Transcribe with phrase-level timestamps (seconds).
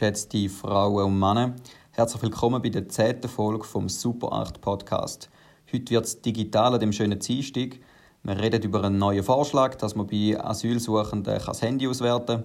[0.00, 1.54] geschätzte Frauen und Männer.
[1.90, 5.28] Herzlich willkommen bei der zehnten Folge vom Super 8 Podcast.
[5.70, 7.78] Heute wird es digital an dem schönen Dienstag.
[8.22, 12.44] Wir reden über einen neuen Vorschlag, dass man bei Asylsuchenden das Handy auswerten kann.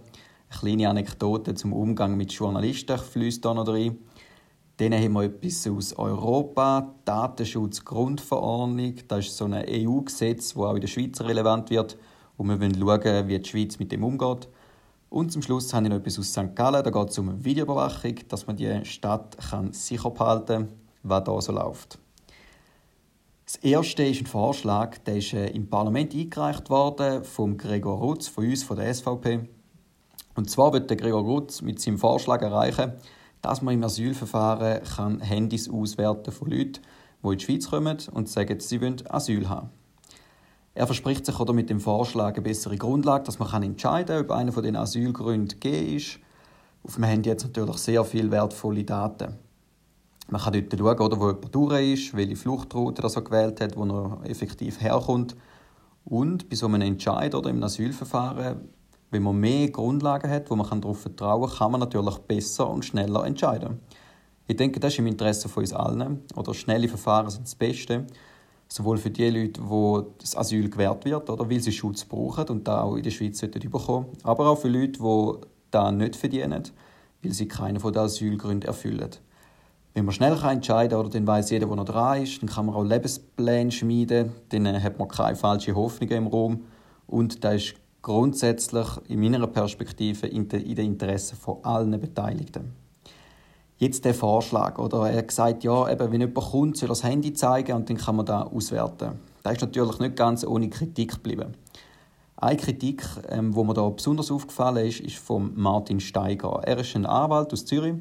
[0.50, 4.00] Eine kleine Anekdote zum Umgang mit Journalisten fließt hier noch rein.
[4.76, 8.96] Dann haben wir etwas aus Europa, Datenschutzgrundverordnung.
[9.08, 11.98] Das ist so ein EU-Gesetz, das auch in der Schweiz relevant wird.
[12.36, 14.50] Und wir wollen schauen, wie die Schweiz mit dem umgeht.
[15.10, 16.56] Und zum Schluss habe ich noch etwas aus St.
[16.56, 16.84] Gallen.
[16.84, 21.42] Da geht es um Videoüberwachung, dass man die Stadt kann sicher behalten kann, was da
[21.42, 22.00] so läuft.
[23.46, 28.28] Das erste ist ein Vorschlag, der ist äh, im Parlament eingereicht worden vom Gregor Rutz,
[28.28, 29.48] von uns, von der SVP.
[30.34, 32.94] Und zwar wird der Gregor Rutz mit seinem Vorschlag erreichen,
[33.44, 36.82] dass man im Asylverfahren kann Handys auswerten von Leuten,
[37.24, 39.70] die in die Schweiz kommen und sagen, sie wollen Asyl haben.
[40.78, 44.32] Er verspricht sich oder mit dem Vorschlag eine bessere Grundlage, dass man entscheiden kann, ob
[44.32, 46.20] einer von den Asylgründen gegeben ist.
[46.84, 49.36] Auf dem Handy jetzt natürlich sehr viele wertvolle Daten.
[50.28, 53.86] Man kann dort schauen, oder, wo jemand durch ist, welche Fluchtroute er gewählt hat, wo
[53.86, 55.38] er effektiv herkommt.
[56.04, 58.68] Und bei so einem Entscheid oder im Asylverfahren,
[59.12, 62.84] wenn man mehr Grundlagen hat, wo man darauf vertrauen kann, kann man natürlich besser und
[62.84, 63.80] schneller entscheiden.
[64.46, 66.24] Ich denke, das ist im Interesse von uns allen.
[66.36, 68.06] Oder schnelle Verfahren sind das Beste
[68.68, 72.68] sowohl für die Leute, wo das Asyl gewährt wird, oder weil sie Schutz brauchen und
[72.68, 75.34] da auch in der Schweiz bekommen aber auch für Leute, die
[75.72, 76.64] da nicht verdienen,
[77.24, 79.12] weil sie keinen von den Asylgründen erfüllen.
[79.94, 82.66] Wenn man schnell entscheiden kann, oder dann weiß jeder, wo noch dran ist, dann kann
[82.66, 86.66] man auch Lebenspläne schmieden, dann hat man keine falschen Hoffnungen im Raum
[87.08, 92.85] und das ist grundsätzlich in meiner Perspektive in den Interessen von allen Beteiligten
[93.78, 94.78] jetzt der Vorschlag.
[94.80, 97.90] Oder er hat gesagt, ja, eben, wenn jemand kommt, soll er das Handy zeigen und
[97.90, 99.20] dann kann man da auswerten.
[99.44, 101.54] Das ist natürlich nicht ganz ohne Kritik geblieben.
[102.38, 106.62] Eine Kritik, ähm, mir da besonders aufgefallen ist, ist von Martin Steiger.
[106.66, 107.96] Er ist ein Anwalt aus Zürich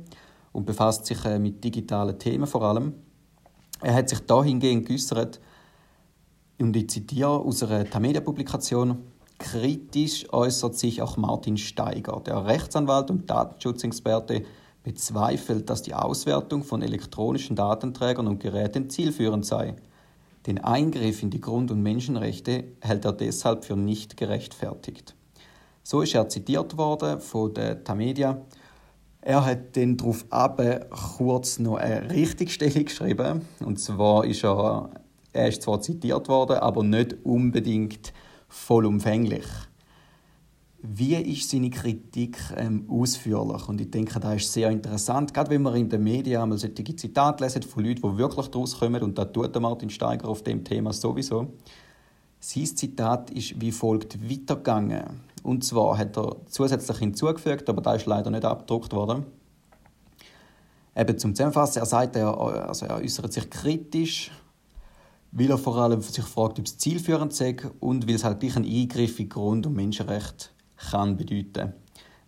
[0.53, 2.95] und befasst sich äh, mit digitalen Themen vor allem.
[3.81, 5.41] Er hat sich dahingehend geäußert,
[6.59, 8.99] und ich zitiere aus einer Tamedia-Publikation,
[9.39, 14.45] kritisch äußert sich auch Martin Steiger, der Rechtsanwalt und Datenschutzexperte,
[14.85, 19.75] bezweifelt, dass die Auswertung von elektronischen Datenträgern und Geräten zielführend sei.
[20.47, 25.17] Den Eingriff in die Grund- und Menschenrechte hält er deshalb für nicht gerechtfertigt.
[25.83, 28.43] So ist er zitiert worden von der Tamedia.
[29.23, 30.61] Er hat dann darauf ab
[31.17, 33.49] kurz noch eine Richtigstellung geschrieben.
[33.65, 34.91] Und zwar ist er,
[35.33, 38.13] er ist zwar zitiert worden, aber nicht unbedingt
[38.49, 39.47] vollumfänglich.
[40.87, 43.67] Wie ist seine Kritik ähm, ausführlich?
[43.71, 46.95] Und ich denke, das ist sehr interessant, gerade wenn man in den Medien einmal solche
[46.95, 50.63] Zitate lesen von Leuten, die wirklich daraus kommen, und da tut Martin Steiger auf dem
[50.63, 51.55] Thema sowieso.
[52.39, 55.23] Sein Zitat ist wie folgt weitergegangen.
[55.43, 59.25] Und zwar hat er zusätzlich hinzugefügt, aber da ist leider nicht abgedruckt worden.
[60.95, 64.31] Eben zum Zusammenfassen, er sagt, er, also er äußert sich kritisch,
[65.33, 68.57] weil er vor allem sich fragt, ob es zielführend sei und weil es halt gleich
[68.57, 71.75] ein Eingriff in Grund- und Menschenrechte kann bedeuten,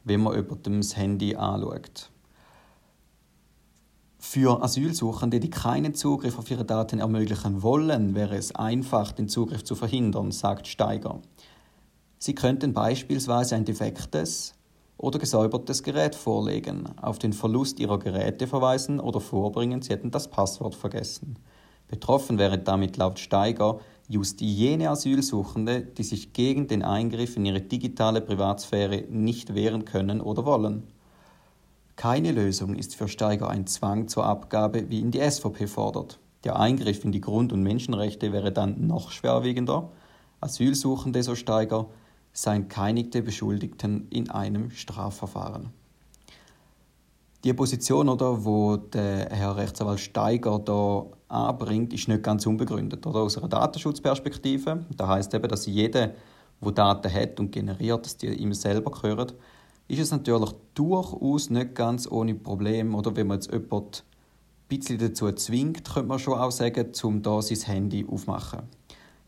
[0.04, 2.10] wenn man über das Handy anschaut.
[4.18, 9.62] Für Asylsuchende, die keinen Zugriff auf ihre Daten ermöglichen wollen, wäre es einfach, den Zugriff
[9.62, 11.20] zu verhindern, sagt Steiger.
[12.18, 14.54] Sie könnten beispielsweise ein defektes
[14.98, 20.28] oder gesäubertes Gerät vorlegen, auf den Verlust ihrer Geräte verweisen oder vorbringen, sie hätten das
[20.28, 21.38] Passwort vergessen.
[21.88, 27.60] Betroffen wäre damit laut Steiger just jene Asylsuchende, die sich gegen den Eingriff in ihre
[27.60, 30.84] digitale Privatsphäre nicht wehren können oder wollen.
[31.96, 36.18] Keine Lösung ist für Steiger ein Zwang zur Abgabe, wie ihn die SVP fordert.
[36.44, 39.90] Der Eingriff in die Grund- und Menschenrechte wäre dann noch schwerwiegender.
[40.40, 41.86] Asylsuchende, so Steiger,
[42.32, 45.70] seien keinigte Beschuldigten in einem Strafverfahren.
[47.44, 53.06] Die Position, oder, wo der Herr Rechtsanwalt Steiger da anbringt, ist nicht ganz unbegründet.
[53.06, 53.20] Oder?
[53.20, 54.84] Aus einer Datenschutzperspektive.
[54.96, 56.12] Da heißt eben, dass jeder,
[56.60, 59.32] der Daten hat und generiert, dass die ihm selber gehören,
[59.88, 62.94] ist es natürlich durchaus nicht ganz ohne Problem.
[62.94, 67.22] Oder wenn man jetzt jemanden ein bisschen dazu zwingt, könnte man schon auch sagen, um
[67.22, 68.60] da sein Handy aufzumachen.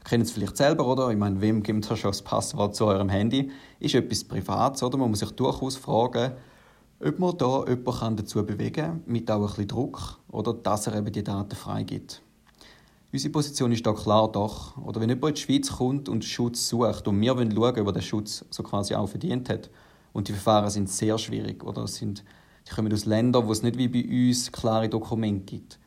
[0.00, 1.10] Ihr kennt es vielleicht selber, oder?
[1.10, 3.50] Ich meine, wem gibt es schon das Passwort zu eurem Handy?
[3.78, 4.96] Ist etwas Privates, oder?
[4.96, 6.32] Man muss sich durchaus fragen,
[7.00, 10.96] ob man da jemanden dazu bewegen kann, mit auch ein bisschen Druck, oder dass er
[10.96, 12.22] eben die Daten freigibt.
[13.10, 14.76] Unsere Position ist da klar doch.
[14.76, 17.86] Oder wenn jemand in die Schweiz kommt und Schutz sucht und wir wollen schauen, ob
[17.86, 19.70] er den Schutz so quasi auch verdient hat,
[20.12, 22.24] und die Verfahren sind sehr schwierig, oder sind,
[22.66, 25.78] die kommen aus Ländern, wo es nicht wie bei uns klare Dokumente gibt.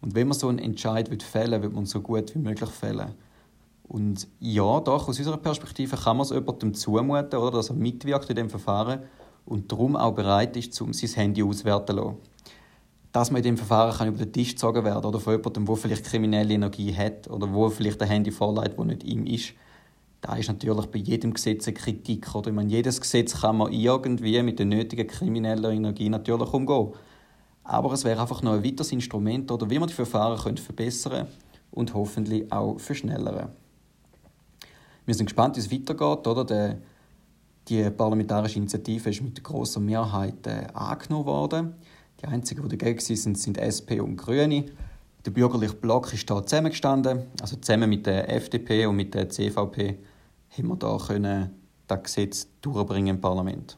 [0.00, 3.14] Und wenn man so einen Entscheid fällen will, man so gut wie möglich fällen.
[3.88, 8.30] Und ja, doch, aus unserer Perspektive kann man es jemandem zumuten, oder, dass er mitwirkt
[8.30, 9.00] in dem Verfahren
[9.44, 12.16] und darum auch bereit ist, um sein Handy auswerten zu lassen.
[13.12, 15.76] Dass man in dem Verfahren kann über den Tisch gezogen werden oder von jemandem, der
[15.76, 19.54] vielleicht kriminelle Energie hat oder wo vielleicht ein Handy vorleitet, das nicht ihm ist,
[20.20, 22.34] da ist natürlich bei jedem Gesetz eine Kritik.
[22.34, 22.50] Oder?
[22.50, 26.92] Ich meine, jedes Gesetz kann man irgendwie mit der nötigen kriminellen Energie natürlich umgehen.
[27.64, 31.26] Aber es wäre einfach noch ein weiteres Instrument, oder wie man die Verfahren könnte verbessern
[31.70, 33.50] und hoffentlich auch verschnellern.
[35.06, 36.26] Wir sind gespannt, wie es weitergeht.
[36.26, 36.44] Oder?
[36.44, 36.78] Der,
[37.70, 41.74] die parlamentarische Initiative ist mit großer Mehrheit äh, angenommen worden.
[42.20, 44.66] Die einzigen, die dagegen sind, sind SP und Grüne.
[45.24, 49.98] Der bürgerliche Block ist da zusammengestanden, also zusammen mit der FDP und mit der CVP
[50.50, 51.50] haben wir da können
[51.86, 53.76] das Gesetz durchbringen im Parlament.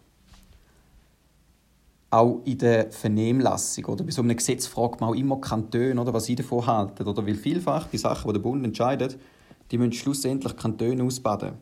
[2.10, 6.12] Auch in der Vernehmlassung oder bei so einem Gesetz fragt man auch immer Kantone, oder,
[6.12, 7.06] was sie davon halten.
[7.06, 9.18] Oder weil vielfach die Sachen, die der Bund entscheidet,
[9.70, 11.54] die müssen schlussendlich Kantone ausbaden.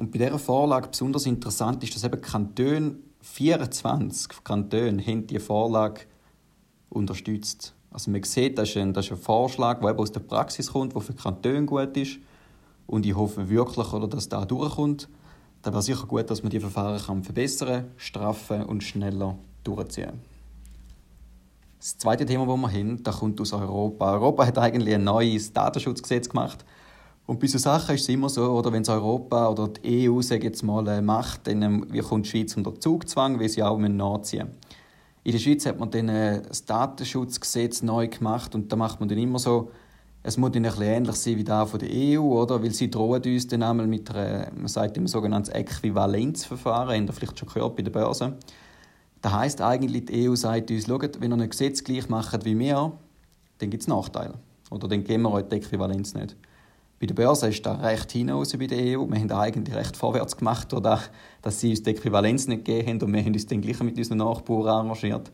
[0.00, 6.00] Und bei dieser Vorlage besonders interessant ist, dass eben Kantone, 24 Kantone, haben diese Vorlage
[6.88, 7.74] unterstützt.
[7.90, 10.94] Also man sieht, das ist ein, das ist ein Vorschlag, der aus der Praxis kommt,
[10.94, 12.18] der für Kantone gut ist
[12.86, 15.06] und ich hoffe wirklich, oder, dass da durchkommt.
[15.60, 20.18] Da wäre sicher gut, dass man die Verfahren kann verbessern, straffen und schneller durchziehen.
[21.78, 24.12] Das zweite Thema, das wir haben, das kommt aus Europa.
[24.14, 26.64] Europa hat eigentlich ein neues Datenschutzgesetz gemacht.
[27.30, 30.20] Und bei solchen Sachen ist es immer so, oder wenn es Europa oder die EU
[30.20, 33.78] sage jetzt mal, äh, macht, dann ähm, kommt die Schweiz unter Zugzwang, weil sie auch
[33.78, 34.58] nachziehen müssen.
[35.22, 39.08] In der Schweiz hat man dann äh, das Datenschutzgesetz neu gemacht und da macht man
[39.08, 39.70] dann immer so,
[40.24, 42.64] es muss ein bisschen ähnlich sein wie das von der EU, oder?
[42.64, 47.12] Weil sie drohen uns dann einmal mit einer, man sagt immer sogenanntes Äquivalenzverfahren, habt ihr
[47.12, 48.38] vielleicht schon gehört bei der Börse.
[49.22, 52.58] Das heisst eigentlich, die EU sagt uns, schaut, wenn ihr ein Gesetz gleich macht wie
[52.58, 52.90] wir,
[53.58, 54.34] dann gibt es Nachteile.
[54.72, 56.34] Oder dann geben wir euch die Äquivalenz nicht.
[57.00, 59.06] Bei der Börse ist das recht hinaus bei der EU.
[59.08, 61.00] Wir haben eigentlich recht vorwärts gemacht, oder,
[61.40, 63.96] dass sie uns die Äquivalenz nicht gegeben haben und wir haben uns dann gleich mit
[63.96, 65.32] unseren Nachbarn arrangiert.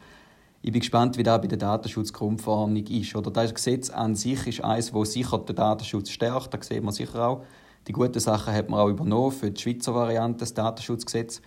[0.62, 3.16] Ich bin gespannt, wie das bei der Datenschutzgrundverordnung ist.
[3.16, 6.54] Oder das Gesetz an sich ist eines, das sicher den Datenschutz stärkt.
[6.54, 7.42] Da sieht man sicher auch.
[7.88, 11.42] Die guten Sachen hat man auch übernommen für die Schweizer Variante des Datenschutzgesetzes.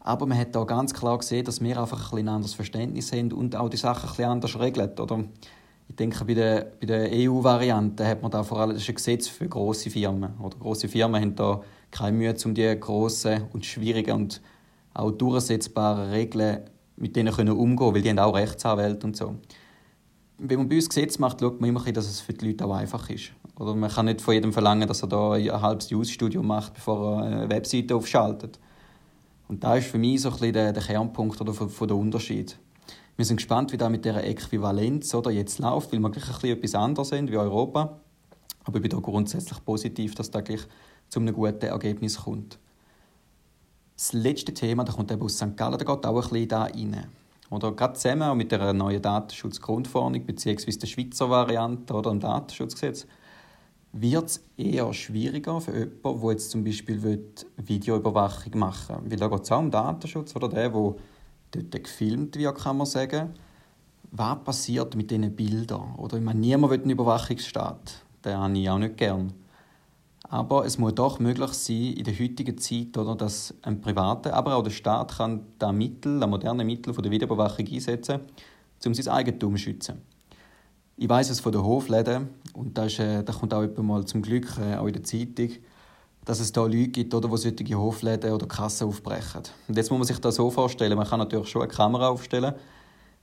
[0.00, 3.30] Aber man hat auch ganz klar gesehen, dass wir einfach ein, ein anderes Verständnis haben
[3.30, 4.98] und auch die Sachen ein bisschen anders regeln.
[4.98, 5.24] Oder
[5.88, 8.96] ich denke, bei der, bei der EU-Variante hat man da vor allem das ist ein
[8.96, 10.38] Gesetz für große Firmen.
[10.40, 14.42] Oder große Firmen haben da keine Mühe, um die grossen und schwierigen und
[14.94, 16.62] auch durchsetzbaren Regeln
[16.96, 19.34] mit denen können umgehen weil die haben auch Rechtsanwälte und so.
[20.38, 22.74] Wenn man bei uns Gesetz macht, schaut man immer, dass es für die Leute auch
[22.74, 23.32] einfach ist.
[23.58, 27.22] Oder man kann nicht von jedem verlangen, dass er da ein halbes Use-Studium macht, bevor
[27.22, 28.58] er eine Webseite aufschaltet.
[29.48, 31.96] Und da ist für mich so ein bisschen der, der Kernpunkt oder von, von der
[31.96, 32.58] Unterschied.
[33.16, 36.32] Wir sind gespannt, wie das mit dieser Äquivalenz oder jetzt läuft, weil wir gleich ein
[36.34, 37.98] bisschen etwas anderes sind wie Europa.
[38.64, 40.60] Aber ich bin da grundsätzlich positiv, dass da gleich
[41.08, 42.58] zu einem guten Ergebnis kommt.
[43.96, 45.56] Das letzte Thema, da kommt eben aus St.
[45.56, 47.06] Gallen, da geht auch ein bisschen da rein.
[47.48, 50.70] Oder gerade zusammen mit der neuen Datenschutzgrundverordnung bzw.
[50.72, 53.06] der Schweizer Variante oder dem Datenschutzgesetz
[53.92, 57.22] wird es eher schwieriger für jemanden, der jetzt zum Beispiel
[57.56, 59.12] Videoüberwachung machen will.
[59.12, 60.94] Weil da geht es auch um Datenschutz, oder der, der
[61.56, 63.30] dort gefilmt wird, kann man sagen.
[64.12, 65.94] Was passiert mit diesen Bildern?
[65.96, 68.02] Oder ich meine, niemand will einen Überwachungsstaat.
[68.24, 69.32] Den habe ich auch nicht gern.
[70.28, 74.56] Aber es muss doch möglich sein, in der heutigen Zeit, oder, dass ein Privater, aber
[74.56, 78.20] auch der Staat kann da Mittel, das moderne Mittel von der Videoüberwachung einsetzen,
[78.84, 80.02] um sein Eigentum zu schützen.
[80.96, 84.48] Ich weiß es von den Hofläden, und da, ist, äh, kommt auch mal zum Glück
[84.58, 85.50] äh, auch in der Zeitung,
[86.26, 89.42] dass es da Leute gibt, oder, die solche Hofläden oder Kassen aufbrechen.
[89.68, 92.52] Und jetzt muss man sich das so vorstellen, man kann natürlich schon eine Kamera aufstellen,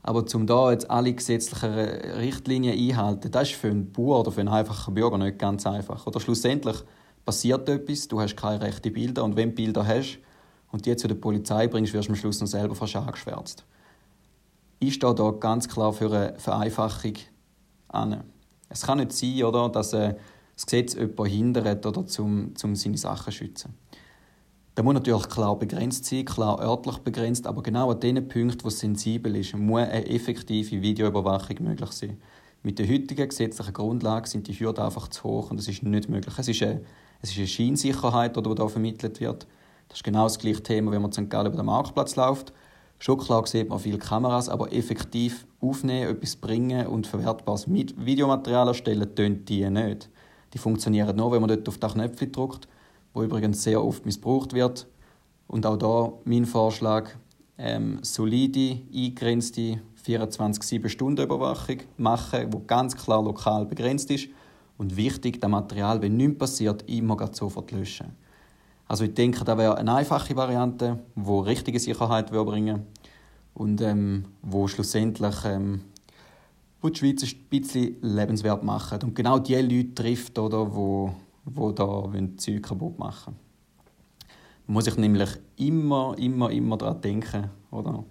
[0.01, 4.39] aber um da jetzt alle gesetzlichen Richtlinien einhalten, das ist für einen Bauer oder für
[4.39, 6.07] einen einfachen Bürger nicht ganz einfach.
[6.07, 6.77] Oder schlussendlich
[7.25, 10.19] passiert etwas, du hast keine rechten Bilder und wenn du Bilder hast
[10.71, 13.65] und die jetzt zu der Polizei bringst, wirst du am Schluss noch selber fast angeschwärzt.
[14.79, 17.13] Ich stehe da ganz klar für eine Vereinfachung
[17.89, 18.23] an.
[18.69, 20.15] Es kann nicht sein, oder, dass äh,
[20.55, 23.73] das Gesetz jemanden hindert, oder, um, um seine Sachen zu schützen.
[24.75, 28.69] Der muss natürlich klar begrenzt sein, klar örtlich begrenzt, aber genau an den Punkten, wo
[28.69, 32.17] es sensibel ist, muss eine effektive Videoüberwachung möglich sein.
[32.63, 36.09] Mit der heutigen gesetzlichen Grundlage sind die Hürden einfach zu hoch und das ist nicht
[36.09, 36.33] möglich.
[36.39, 36.81] Es ist eine,
[37.21, 39.45] es ist eine Scheinsicherheit, die da vermittelt wird.
[39.89, 41.29] Das ist genau das gleiche Thema, wenn man in St.
[41.29, 42.51] Gallen über den Marktplatz läuft.
[42.97, 49.13] Schon klar sieht man viele Kameras, aber effektiv aufnehmen, etwas bringen und verwertbares Videomaterial erstellen,
[49.13, 50.09] tönt die nicht.
[50.53, 52.67] Die funktionieren nur, wenn man dort auf das Knöpfchen drückt
[53.13, 54.87] wo übrigens sehr oft missbraucht wird.
[55.47, 57.11] Und auch da mein Vorschlag,
[57.57, 64.29] ähm, solide, eingegrenzte 24-7-Stunden-Überwachung machen, wo ganz klar lokal begrenzt ist.
[64.77, 68.15] Und wichtig, das Material, wenn nichts passiert, immer sofort löschen.
[68.87, 72.87] Also ich denke, das wäre eine einfache Variante, die richtige Sicherheit bringen
[73.53, 75.81] und ähm, wo schlussendlich ähm,
[76.83, 81.13] wo die Schweiz ein bisschen lebenswert macht und genau die Leute trifft, oder, wo,
[81.45, 83.35] wo da Zeug kaputt machen
[84.67, 88.03] Man muss sich nämlich immer, immer, immer daran denken, oder?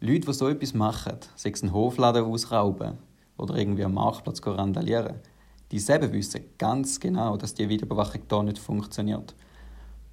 [0.00, 2.94] Leute, die so etwas machen, sei es einen Hofladen ausrauben
[3.36, 5.16] oder irgendwie am Marktplatz randalieren,
[5.70, 9.34] die selber wissen ganz genau, dass die Videoüberwachung da nicht funktioniert.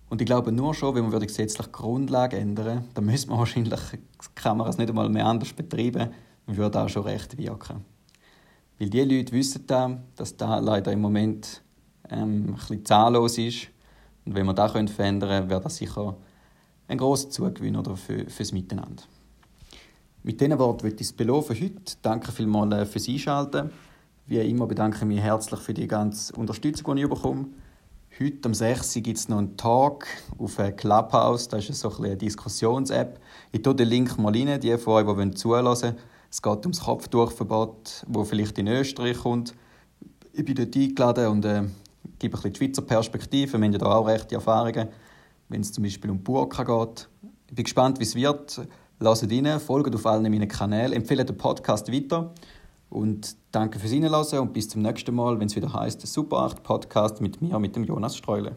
[0.10, 3.80] Und ich glaube nur schon, wenn man die gesetzliche Grundlage ändern dann müsste man wahrscheinlich
[3.94, 4.00] die
[4.36, 6.10] Kameras nicht einmal mehr anders betreiben,
[6.46, 7.86] würde auch schon recht wirken.
[8.82, 11.62] Weil die Leute wissen dann, dass das leider im Moment
[12.10, 13.68] ähm, ein bisschen zahllos ist.
[14.26, 16.18] Und wenn wir das verändern können, wäre das sicher
[16.88, 19.04] ein grosser Zugewinn oder für, fürs Miteinander.
[20.24, 21.96] Mit diesen Worten möchte ich es belohnen heute.
[22.02, 23.70] Danke vielmals äh, fürs Einschalten.
[24.26, 27.50] Wie immer bedanke ich mich herzlich für die ganze Unterstützung, die ich bekomme.
[28.20, 28.96] Heute am 6.
[28.96, 30.08] gibt es noch einen Talk
[30.40, 31.48] auf Clubhouse.
[31.50, 33.20] Das ist so eine Diskussions-App.
[33.52, 35.96] Ich tue den Link mal rein, die von euch, die zuhören wollen.
[36.32, 39.54] Es geht ums Kopftuchverbot, wo vielleicht in Österreich kommt.
[40.32, 41.64] Ich bin dort eingeladen und äh,
[42.20, 43.52] gebe ein bisschen die Schweizer Perspektive.
[43.52, 44.88] Wir haben ja da auch rechte Erfahrungen,
[45.50, 47.10] wenn es zum Beispiel um Burka geht.
[47.50, 48.62] Ich bin gespannt, wie es wird.
[49.00, 52.34] Lasst rein, folgt auf allen meinen Kanälen, empfehlt den Podcast weiter.
[52.90, 56.64] Und danke fürs Hinhören und bis zum nächsten Mal, wenn es wieder heißt Super 8
[56.64, 58.56] Podcast mit mir, mit dem Jonas Streule.